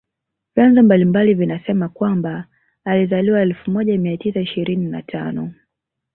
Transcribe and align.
Vyanzo 0.55 0.83
mbalimbali 0.83 1.33
vinasema 1.33 1.85
ya 1.85 1.89
kwamba 1.89 2.47
alizaliwa 2.85 3.41
elfu 3.41 3.71
moja 3.71 3.97
mia 3.97 4.17
tisa 4.17 4.39
ishirini 4.41 4.85
na 4.87 5.01
tano 5.01 5.53